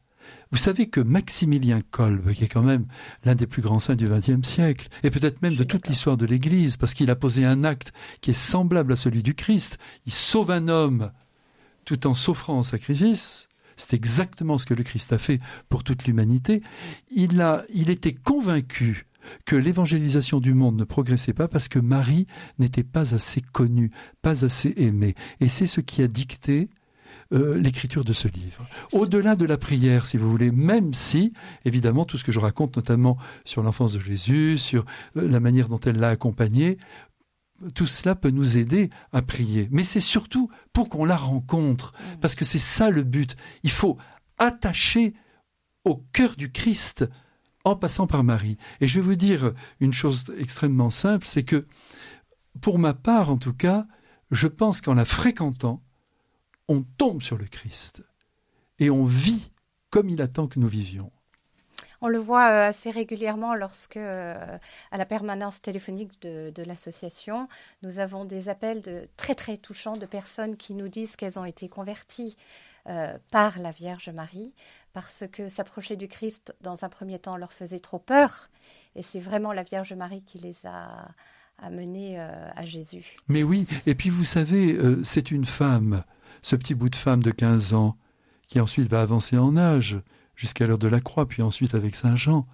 Vous 0.52 0.58
savez 0.58 0.90
que 0.90 1.00
Maximilien 1.00 1.80
Kolb, 1.92 2.34
qui 2.34 2.44
est 2.44 2.50
quand 2.50 2.62
même 2.62 2.86
l'un 3.24 3.36
des 3.36 3.48
plus 3.48 3.62
grands 3.62 3.80
saints 3.80 3.96
du 3.96 4.10
XXe 4.10 4.46
siècle, 4.46 4.90
et 5.04 5.10
peut-être 5.10 5.42
même 5.42 5.56
de 5.56 5.64
toute 5.64 5.88
l'histoire 5.88 6.18
de 6.18 6.26
l'Église, 6.26 6.76
parce 6.76 6.94
qu'il 6.94 7.10
a 7.10 7.16
posé 7.16 7.46
un 7.46 7.64
acte 7.64 7.94
qui 8.20 8.32
est 8.32 8.34
semblable 8.34 8.92
à 8.92 8.98
celui 8.98 9.24
du 9.24 9.36
Christ, 9.36 9.78
il 10.06 10.14
sauve 10.14 10.52
un 10.52 10.68
homme 10.68 11.12
tout 11.86 12.08
en 12.08 12.14
s'offrant 12.14 12.58
en 12.58 12.64
sacrifice, 12.64 13.50
c'est 13.76 13.94
exactement 13.94 14.58
ce 14.58 14.66
que 14.66 14.74
le 14.74 14.84
Christ 14.84 15.14
a 15.14 15.18
fait 15.18 15.40
pour 15.70 15.84
toute 15.84 16.06
l'humanité, 16.06 16.62
il, 17.10 17.44
il 17.74 17.90
était 17.90 18.14
convaincu 18.14 19.08
que 19.46 19.56
l'évangélisation 19.56 20.40
du 20.40 20.54
monde 20.54 20.78
ne 20.78 20.84
progressait 20.84 21.34
pas 21.34 21.48
parce 21.48 21.68
que 21.68 21.80
Marie 21.80 22.28
n'était 22.60 22.84
pas 22.84 23.14
assez 23.14 23.42
connue, 23.42 23.92
pas 24.22 24.46
assez 24.46 24.74
aimée. 24.78 25.16
Et 25.40 25.48
c'est 25.48 25.68
ce 25.68 25.82
qui 25.82 26.02
a 26.02 26.08
dicté 26.08 26.70
euh, 27.34 27.58
l'écriture 27.58 28.04
de 28.04 28.12
ce 28.12 28.28
livre. 28.28 28.68
Au-delà 28.92 29.36
de 29.38 29.46
la 29.46 29.58
prière, 29.58 30.06
si 30.06 30.18
vous 30.18 30.30
voulez, 30.30 30.52
même 30.52 30.94
si, 30.94 31.32
évidemment, 31.64 32.04
tout 32.04 32.18
ce 32.18 32.26
que 32.26 32.32
je 32.32 32.40
raconte, 32.40 32.76
notamment 32.76 33.18
sur 33.46 33.64
l'enfance 33.64 33.94
de 33.94 34.02
Jésus, 34.02 34.58
sur 34.58 34.86
euh, 35.16 35.30
la 35.30 35.40
manière 35.40 35.70
dont 35.70 35.80
elle 35.80 35.98
l'a 35.98 36.10
accompagné, 36.10 36.78
tout 37.74 37.88
cela 37.88 38.16
peut 38.16 38.30
nous 38.30 38.58
aider 38.58 38.90
à 39.12 39.22
prier. 39.22 39.68
Mais 39.72 39.84
c'est 39.84 40.00
surtout 40.00 40.50
pour 40.74 40.90
qu'on 40.90 41.06
la 41.06 41.16
rencontre, 41.16 41.94
mm. 41.94 42.20
parce 42.20 42.36
que 42.36 42.46
c'est 42.46 42.60
ça 42.60 42.90
le 42.90 43.04
but. 43.04 43.36
Il 43.64 43.72
faut 43.72 43.98
attacher 44.38 45.14
au 45.84 45.98
cœur 46.14 46.36
du 46.36 46.52
Christ 46.52 47.06
en 47.64 47.76
passant 47.76 48.08
par 48.08 48.24
Marie. 48.24 48.58
Et 48.80 48.88
je 48.88 49.00
vais 49.00 49.06
vous 49.06 49.16
dire 49.16 49.54
une 49.80 49.94
chose 49.94 50.34
extrêmement 50.38 50.90
simple, 50.90 51.28
c'est 51.28 51.44
que, 51.44 51.68
pour 52.60 52.80
ma 52.80 52.94
part 52.94 53.30
en 53.30 53.38
tout 53.38 53.54
cas, 53.54 53.86
je 54.32 54.48
pense 54.48 54.82
qu'en 54.82 54.94
la 54.94 55.06
fréquentant, 55.06 55.84
on 56.68 56.84
tombe 56.84 57.22
sur 57.22 57.38
le 57.38 57.46
Christ 57.46 58.04
et 58.80 58.90
on 58.90 59.06
vit 59.06 59.52
comme 59.90 60.10
il 60.10 60.22
attend 60.22 60.48
que 60.48 60.60
nous 60.60 60.68
vivions. 60.68 61.12
On 62.04 62.08
le 62.08 62.18
voit 62.18 62.50
euh, 62.50 62.70
assez 62.70 62.90
régulièrement 62.90 63.54
lorsque, 63.54 63.98
euh, 63.98 64.58
à 64.92 64.98
la 64.98 65.06
permanence 65.06 65.62
téléphonique 65.62 66.20
de, 66.22 66.64
l'association, 66.64 67.48
nous 67.84 68.00
avons 68.00 68.26
des 68.26 68.50
appels 68.50 68.82
de, 68.82 69.08
très 69.18 69.36
très 69.36 69.58
touchants 69.58 69.98
de 69.98 70.08
personnes 70.08 70.58
qui 70.58 70.74
nous 70.74 70.88
disent 70.88 71.16
qu'elles 71.16 71.38
ont 71.38 71.46
été 71.46 71.70
converties 71.70 72.36
euh, 72.88 73.16
par 73.30 73.60
la 73.60 73.72
Vierge 73.72 74.10
Marie, 74.10 74.52
parce 74.94 75.26
que 75.32 75.48
s'approcher 75.48 75.96
du 75.96 76.08
Christ, 76.08 76.56
dans 76.62 76.84
un 76.84 76.90
premier 76.90 77.20
temps, 77.20 77.38
leur 77.38 77.54
faisait 77.54 77.80
trop 77.80 78.00
peur. 78.00 78.50
Et 78.96 79.04
c'est 79.04 79.20
vraiment 79.20 79.54
la 79.54 79.64
Vierge 79.64 79.94
Marie 79.94 80.24
qui 80.24 80.40
les 80.40 80.56
a 80.66 81.08
amenées 81.60 82.20
à 82.20 82.66
Jésus. 82.66 83.16
Mais 83.28 83.44
oui, 83.44 83.68
et 83.86 83.94
puis 83.94 84.10
vous 84.10 84.26
savez, 84.26 84.78
c'est 85.04 85.30
une 85.30 85.46
femme, 85.46 86.04
ce 86.42 86.56
petit 86.56 86.74
bout 86.74 86.90
de 86.90 86.96
femme 86.96 87.22
de 87.22 87.30
15 87.30 87.76
ans, 87.76 87.96
qui 88.48 88.60
ensuite 88.60 88.90
va 88.90 89.02
avancer 89.02 89.38
en 89.38 89.56
âge 89.56 90.02
jusqu'à 90.42 90.66
l'heure 90.66 90.80
de 90.80 90.88
la 90.88 91.02
croix, 91.02 91.28
puis 91.28 91.44
ensuite 91.44 91.76
avec 91.76 91.96
Saint 91.96 92.16
Jean. 92.16 92.48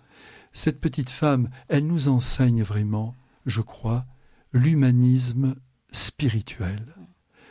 Cette 0.51 0.82
petite 0.82 1.10
femme, 1.10 1.50
elle 1.70 1.88
nous 1.88 2.10
enseigne 2.10 2.62
vraiment, 2.62 3.15
je 3.46 3.62
crois, 3.62 4.06
l'humanisme 4.51 5.56
spirituel. 5.94 6.98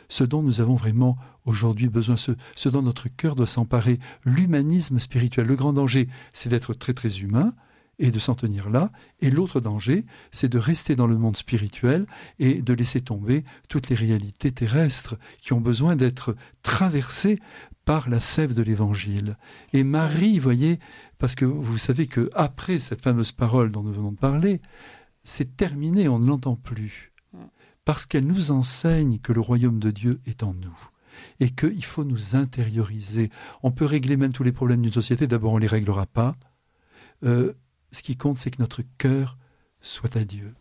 Ce 0.09 0.23
dont 0.23 0.43
nous 0.43 0.61
avons 0.61 0.75
vraiment 0.75 1.17
aujourd'hui 1.45 1.89
besoin, 1.89 2.17
ce, 2.17 2.69
dont 2.69 2.83
notre 2.83 3.09
cœur 3.09 3.35
doit 3.35 3.47
s'emparer, 3.47 3.97
l'humanisme 4.25 4.99
spirituel. 4.99 5.47
Le 5.47 5.55
grand 5.55 5.73
danger, 5.73 6.07
c'est 6.33 6.49
d'être 6.49 6.75
très 6.75 6.93
très 6.93 7.17
humain, 7.17 7.55
et 7.99 8.11
de 8.11 8.19
s'en 8.19 8.35
tenir 8.35 8.69
là. 8.69 8.91
Et 9.21 9.31
l'autre 9.31 9.59
danger, 9.59 10.05
c'est 10.31 10.49
de 10.49 10.59
rester 10.59 10.95
dans 10.95 11.07
le 11.07 11.17
monde 11.17 11.37
spirituel 11.37 12.05
et 12.39 12.61
de 12.61 12.73
laisser 12.73 13.01
tomber 13.01 13.43
toutes 13.69 13.89
les 13.89 13.95
réalités 13.95 14.51
terrestres 14.51 15.15
qui 15.41 15.53
ont 15.53 15.61
besoin 15.61 15.95
d'être 15.95 16.35
traversées 16.61 17.39
par 17.87 18.09
la 18.09 18.19
sève 18.19 18.53
de 18.53 18.61
l'Évangile. 18.61 19.37
Et 19.71 19.85
Marie, 19.85 20.39
voyez, 20.39 20.77
parce 21.19 21.35
que 21.35 21.45
vous 21.45 21.77
savez 21.77 22.05
que 22.05 22.29
après 22.33 22.79
cette 22.79 23.01
fameuse 23.01 23.31
parole 23.31 23.71
dont 23.71 23.81
nous 23.81 23.93
venons 23.93 24.11
de 24.11 24.17
parler, 24.17 24.59
c'est 25.23 25.55
terminé, 25.55 26.09
on 26.09 26.19
ne 26.19 26.27
l'entend 26.27 26.57
plus. 26.57 27.13
Parce 27.85 28.05
qu'elle 28.05 28.27
nous 28.27 28.51
enseigne 28.51 29.19
que 29.19 29.31
le 29.31 29.39
royaume 29.39 29.79
de 29.79 29.91
Dieu 29.91 30.19
est 30.25 30.43
en 30.43 30.53
nous 30.53 30.77
et 31.39 31.49
qu'il 31.49 31.85
faut 31.85 32.03
nous 32.03 32.35
intérioriser. 32.35 33.29
On 33.63 33.71
peut 33.71 33.85
régler 33.85 34.17
même 34.17 34.33
tous 34.33 34.43
les 34.43 34.51
problèmes 34.51 34.81
d'une 34.81 34.91
société, 34.91 35.25
d'abord 35.25 35.53
on 35.53 35.55
ne 35.55 35.61
les 35.61 35.67
réglera 35.67 36.07
pas. 36.07 36.35
Euh, 37.23 37.53
ce 37.93 38.03
qui 38.03 38.17
compte, 38.17 38.37
c'est 38.37 38.51
que 38.51 38.61
notre 38.61 38.83
cœur 38.97 39.37
soit 39.79 40.17
à 40.17 40.25
Dieu. 40.25 40.53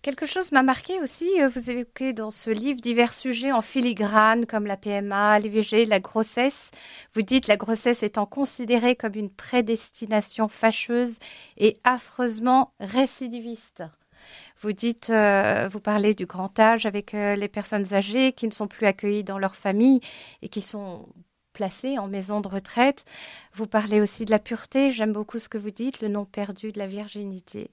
Quelque 0.00 0.26
chose 0.26 0.52
m'a 0.52 0.62
marqué 0.62 1.00
aussi, 1.00 1.28
euh, 1.42 1.48
vous 1.48 1.72
évoquez 1.72 2.12
dans 2.12 2.30
ce 2.30 2.50
livre 2.50 2.80
divers 2.80 3.12
sujets 3.12 3.50
en 3.50 3.62
filigrane 3.62 4.46
comme 4.46 4.64
la 4.64 4.76
PMA, 4.76 5.40
l'IVG, 5.40 5.86
la 5.86 5.98
grossesse. 5.98 6.70
Vous 7.14 7.22
dites 7.22 7.48
la 7.48 7.56
grossesse 7.56 8.04
étant 8.04 8.24
considérée 8.24 8.94
comme 8.94 9.16
une 9.16 9.30
prédestination 9.30 10.46
fâcheuse 10.46 11.18
et 11.56 11.78
affreusement 11.82 12.72
récidiviste. 12.78 13.82
Vous 14.60 14.72
dites, 14.72 15.10
euh, 15.10 15.68
vous 15.68 15.80
parlez 15.80 16.14
du 16.14 16.26
grand 16.26 16.56
âge 16.60 16.86
avec 16.86 17.12
euh, 17.14 17.34
les 17.34 17.48
personnes 17.48 17.92
âgées 17.92 18.32
qui 18.32 18.46
ne 18.46 18.52
sont 18.52 18.68
plus 18.68 18.86
accueillies 18.86 19.24
dans 19.24 19.38
leur 19.38 19.56
famille 19.56 20.00
et 20.42 20.48
qui 20.48 20.60
sont 20.60 21.08
placées 21.52 21.98
en 21.98 22.06
maison 22.06 22.40
de 22.40 22.46
retraite. 22.46 23.04
Vous 23.52 23.66
parlez 23.66 24.00
aussi 24.00 24.24
de 24.24 24.30
la 24.30 24.38
pureté. 24.38 24.92
J'aime 24.92 25.12
beaucoup 25.12 25.40
ce 25.40 25.48
que 25.48 25.58
vous 25.58 25.72
dites, 25.72 26.00
le 26.00 26.08
nom 26.08 26.24
perdu 26.24 26.70
de 26.70 26.78
la 26.78 26.86
virginité. 26.86 27.72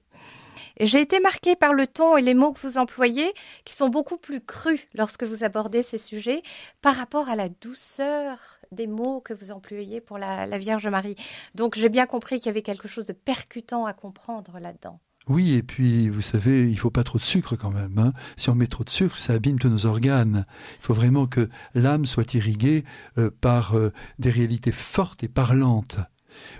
J'ai 0.78 1.00
été 1.00 1.20
marquée 1.20 1.56
par 1.56 1.72
le 1.72 1.86
ton 1.86 2.16
et 2.16 2.22
les 2.22 2.34
mots 2.34 2.52
que 2.52 2.60
vous 2.60 2.76
employez, 2.76 3.32
qui 3.64 3.74
sont 3.74 3.88
beaucoup 3.88 4.18
plus 4.18 4.40
crus 4.40 4.86
lorsque 4.94 5.24
vous 5.24 5.42
abordez 5.42 5.82
ces 5.82 5.98
sujets, 5.98 6.42
par 6.82 6.94
rapport 6.96 7.28
à 7.28 7.36
la 7.36 7.48
douceur 7.48 8.38
des 8.72 8.86
mots 8.86 9.20
que 9.20 9.32
vous 9.32 9.52
employez 9.52 10.00
pour 10.00 10.18
la, 10.18 10.58
Vierge 10.58 10.86
Marie. 10.88 11.16
Donc 11.54 11.76
j'ai 11.76 11.88
bien 11.88 12.06
compris 12.06 12.38
qu'il 12.38 12.46
y 12.46 12.50
avait 12.50 12.62
quelque 12.62 12.88
chose 12.88 13.06
de 13.06 13.12
percutant 13.12 13.86
à 13.86 13.92
comprendre 13.92 14.58
là-dedans. 14.58 15.00
Oui, 15.28 15.54
et 15.54 15.62
puis 15.62 16.08
vous 16.08 16.20
savez, 16.20 16.70
il 16.70 16.78
faut 16.78 16.90
pas 16.90 17.02
trop 17.02 17.18
de 17.18 17.24
sucre 17.24 17.56
quand 17.56 17.70
même. 17.70 17.98
Hein. 17.98 18.12
Si 18.36 18.48
on 18.48 18.54
met 18.54 18.68
trop 18.68 18.84
de 18.84 18.90
sucre, 18.90 19.18
ça 19.18 19.32
abîme 19.32 19.58
tous 19.58 19.68
nos 19.68 19.86
organes. 19.86 20.46
Il 20.80 20.84
faut 20.84 20.94
vraiment 20.94 21.26
que 21.26 21.48
l'âme 21.74 22.06
soit 22.06 22.34
irriguée 22.34 22.84
euh, 23.18 23.30
par 23.40 23.76
euh, 23.76 23.92
des 24.18 24.30
réalités 24.30 24.72
fortes 24.72 25.24
et 25.24 25.28
parlantes. 25.28 25.98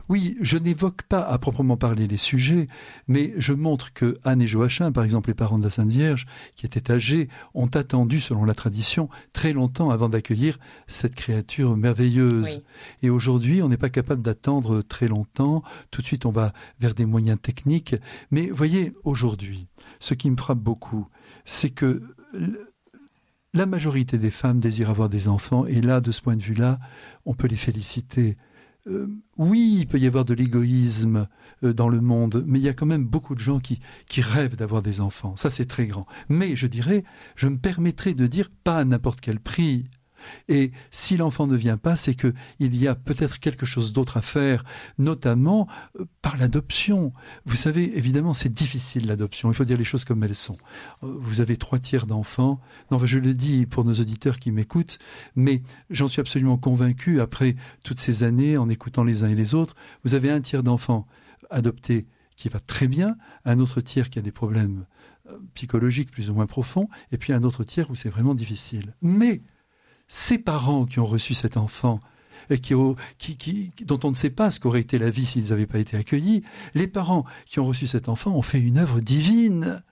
Oui, 0.08 0.36
je 0.40 0.58
n'évoque 0.58 1.02
pas 1.02 1.20
à 1.20 1.38
proprement 1.38 1.76
parler 1.76 2.06
les 2.06 2.16
sujets, 2.16 2.66
mais 3.08 3.34
je 3.38 3.52
montre 3.52 3.92
que 3.92 4.18
Anne 4.24 4.42
et 4.42 4.46
Joachim, 4.46 4.92
par 4.92 5.04
exemple 5.04 5.30
les 5.30 5.34
parents 5.34 5.58
de 5.58 5.64
la 5.64 5.70
Sainte 5.70 5.90
Vierge, 5.90 6.26
qui 6.54 6.66
étaient 6.66 6.90
âgés, 6.90 7.28
ont 7.54 7.66
attendu, 7.66 8.20
selon 8.20 8.44
la 8.44 8.54
tradition, 8.54 9.08
très 9.32 9.52
longtemps 9.52 9.90
avant 9.90 10.08
d'accueillir 10.08 10.58
cette 10.86 11.14
créature 11.14 11.76
merveilleuse. 11.76 12.62
Et 13.02 13.10
aujourd'hui, 13.10 13.62
on 13.62 13.68
n'est 13.68 13.76
pas 13.76 13.90
capable 13.90 14.22
d'attendre 14.22 14.82
très 14.82 15.08
longtemps. 15.08 15.62
Tout 15.90 16.02
de 16.02 16.06
suite, 16.06 16.26
on 16.26 16.32
va 16.32 16.52
vers 16.80 16.94
des 16.94 17.06
moyens 17.06 17.38
techniques. 17.40 17.96
Mais 18.30 18.50
voyez, 18.50 18.94
aujourd'hui, 19.04 19.68
ce 20.00 20.14
qui 20.14 20.30
me 20.30 20.36
frappe 20.36 20.58
beaucoup, 20.58 21.08
c'est 21.44 21.70
que 21.70 22.02
la 23.54 23.66
majorité 23.66 24.18
des 24.18 24.30
femmes 24.30 24.60
désirent 24.60 24.90
avoir 24.90 25.08
des 25.08 25.28
enfants, 25.28 25.64
et 25.64 25.80
là, 25.80 26.00
de 26.00 26.12
ce 26.12 26.20
point 26.20 26.36
de 26.36 26.42
vue-là, 26.42 26.78
on 27.24 27.34
peut 27.34 27.48
les 27.48 27.56
féliciter. 27.56 28.36
Euh, 28.88 29.08
oui, 29.36 29.78
il 29.80 29.86
peut 29.86 29.98
y 29.98 30.06
avoir 30.06 30.24
de 30.24 30.34
l'égoïsme 30.34 31.28
euh, 31.64 31.72
dans 31.72 31.88
le 31.88 32.00
monde, 32.00 32.44
mais 32.46 32.58
il 32.58 32.64
y 32.64 32.68
a 32.68 32.74
quand 32.74 32.86
même 32.86 33.04
beaucoup 33.04 33.34
de 33.34 33.40
gens 33.40 33.58
qui, 33.58 33.80
qui 34.08 34.20
rêvent 34.20 34.56
d'avoir 34.56 34.82
des 34.82 35.00
enfants. 35.00 35.36
Ça, 35.36 35.50
c'est 35.50 35.66
très 35.66 35.86
grand. 35.86 36.06
Mais 36.28 36.54
je 36.54 36.66
dirais, 36.66 37.04
je 37.34 37.48
me 37.48 37.58
permettrai 37.58 38.14
de 38.14 38.26
dire 38.26 38.50
pas 38.64 38.78
à 38.78 38.84
n'importe 38.84 39.20
quel 39.20 39.40
prix. 39.40 39.86
Et 40.48 40.72
si 40.90 41.16
l'enfant 41.16 41.46
ne 41.46 41.56
vient 41.56 41.76
pas, 41.76 41.96
c'est 41.96 42.14
qu'il 42.14 42.34
y 42.76 42.86
a 42.86 42.94
peut-être 42.94 43.38
quelque 43.38 43.66
chose 43.66 43.92
d'autre 43.92 44.16
à 44.16 44.22
faire, 44.22 44.64
notamment 44.98 45.68
euh, 45.98 46.04
par 46.22 46.36
l'adoption. 46.36 47.12
Vous 47.44 47.56
savez, 47.56 47.96
évidemment, 47.96 48.34
c'est 48.34 48.52
difficile 48.52 49.06
l'adoption. 49.06 49.50
Il 49.50 49.54
faut 49.54 49.64
dire 49.64 49.78
les 49.78 49.84
choses 49.84 50.04
comme 50.04 50.22
elles 50.24 50.34
sont. 50.34 50.56
Euh, 51.02 51.14
vous 51.18 51.40
avez 51.40 51.56
trois 51.56 51.78
tiers 51.78 52.06
d'enfants. 52.06 52.60
Je 53.04 53.18
le 53.18 53.34
dis 53.34 53.66
pour 53.66 53.84
nos 53.84 53.94
auditeurs 53.94 54.38
qui 54.38 54.50
m'écoutent, 54.50 54.98
mais 55.34 55.62
j'en 55.90 56.08
suis 56.08 56.20
absolument 56.20 56.58
convaincu 56.58 57.20
après 57.20 57.56
toutes 57.84 58.00
ces 58.00 58.22
années 58.22 58.56
en 58.56 58.68
écoutant 58.68 59.04
les 59.04 59.24
uns 59.24 59.28
et 59.28 59.34
les 59.34 59.54
autres. 59.54 59.76
Vous 60.04 60.14
avez 60.14 60.30
un 60.30 60.40
tiers 60.40 60.62
d'enfants 60.62 61.06
adoptés 61.50 62.06
qui 62.36 62.48
va 62.48 62.60
très 62.60 62.86
bien, 62.86 63.16
un 63.44 63.58
autre 63.58 63.80
tiers 63.80 64.10
qui 64.10 64.18
a 64.18 64.22
des 64.22 64.32
problèmes 64.32 64.86
euh, 65.28 65.38
psychologiques 65.54 66.10
plus 66.10 66.30
ou 66.30 66.34
moins 66.34 66.46
profonds, 66.46 66.88
et 67.12 67.18
puis 67.18 67.32
un 67.32 67.42
autre 67.42 67.64
tiers 67.64 67.90
où 67.90 67.94
c'est 67.94 68.10
vraiment 68.10 68.34
difficile. 68.34 68.94
Mais 69.00 69.42
ces 70.08 70.38
parents 70.38 70.86
qui 70.86 71.00
ont 71.00 71.06
reçu 71.06 71.34
cet 71.34 71.56
enfant, 71.56 72.00
et 72.50 72.60
dont 73.84 74.00
on 74.04 74.10
ne 74.10 74.14
sait 74.14 74.30
pas 74.30 74.50
ce 74.50 74.60
qu'aurait 74.60 74.80
été 74.80 74.98
la 74.98 75.10
vie 75.10 75.26
s'ils 75.26 75.50
n'avaient 75.50 75.66
pas 75.66 75.78
été 75.78 75.96
accueillis, 75.96 76.42
les 76.74 76.86
parents 76.86 77.24
qui 77.44 77.58
ont 77.58 77.64
reçu 77.64 77.86
cet 77.86 78.08
enfant 78.08 78.32
ont 78.32 78.42
fait 78.42 78.60
une 78.60 78.78
œuvre 78.78 79.00
divine. 79.00 79.82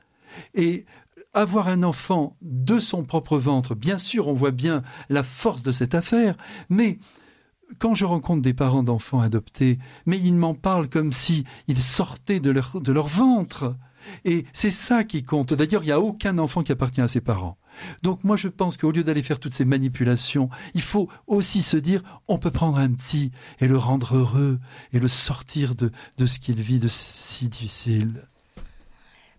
Et 0.54 0.84
avoir 1.32 1.68
un 1.68 1.82
enfant 1.82 2.36
de 2.42 2.78
son 2.78 3.04
propre 3.04 3.38
ventre, 3.38 3.74
bien 3.74 3.98
sûr, 3.98 4.28
on 4.28 4.34
voit 4.34 4.52
bien 4.52 4.82
la 5.08 5.22
force 5.22 5.62
de 5.62 5.72
cette 5.72 5.94
affaire, 5.94 6.36
mais 6.68 6.98
quand 7.78 7.94
je 7.94 8.04
rencontre 8.04 8.42
des 8.42 8.54
parents 8.54 8.82
d'enfants 8.82 9.20
adoptés, 9.20 9.78
mais 10.06 10.18
ils 10.20 10.34
m'en 10.34 10.54
parlent 10.54 10.88
comme 10.88 11.12
si 11.12 11.44
sortaient 11.76 12.40
de 12.40 12.50
leur 12.50 13.06
ventre. 13.06 13.76
Et 14.24 14.44
c'est 14.52 14.70
ça 14.70 15.04
qui 15.04 15.22
compte. 15.22 15.54
D'ailleurs, 15.54 15.82
il 15.82 15.86
n'y 15.86 15.92
a 15.92 16.00
aucun 16.00 16.38
enfant 16.38 16.62
qui 16.62 16.72
appartient 16.72 17.00
à 17.00 17.08
ses 17.08 17.20
parents. 17.20 17.56
Donc 18.02 18.22
moi 18.22 18.36
je 18.36 18.46
pense 18.46 18.76
qu'au 18.76 18.92
lieu 18.92 19.02
d'aller 19.02 19.22
faire 19.22 19.40
toutes 19.40 19.54
ces 19.54 19.64
manipulations, 19.64 20.48
il 20.74 20.82
faut 20.82 21.08
aussi 21.26 21.60
se 21.60 21.76
dire 21.76 22.02
on 22.28 22.38
peut 22.38 22.52
prendre 22.52 22.78
un 22.78 22.90
petit 22.90 23.32
et 23.60 23.66
le 23.66 23.76
rendre 23.76 24.16
heureux 24.16 24.60
et 24.92 25.00
le 25.00 25.08
sortir 25.08 25.74
de, 25.74 25.90
de 26.16 26.26
ce 26.26 26.38
qu'il 26.38 26.60
vit 26.60 26.78
de 26.78 26.88
si 26.88 27.48
difficile. 27.48 28.26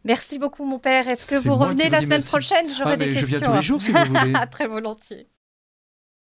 Merci 0.04 0.38
beaucoup 0.38 0.66
mon 0.66 0.80
père. 0.80 1.08
Est-ce 1.08 1.28
que 1.28 1.48
vous 1.48 1.56
revenez 1.56 1.90
la 1.90 2.02
semaine 2.02 2.24
prochaine? 2.24 2.68
J'aurai 2.78 2.94
ah, 2.94 2.98
des 2.98 3.06
questions. 3.06 3.22
Je 3.22 3.26
viens 3.26 3.40
tous 3.40 3.54
les 3.54 3.62
jours 3.64 3.82
si 3.82 3.92
vous 3.92 4.06
voulez. 4.06 4.34
Très 4.52 4.68
volontiers. 4.68 5.28